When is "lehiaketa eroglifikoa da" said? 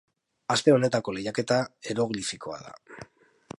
1.17-2.75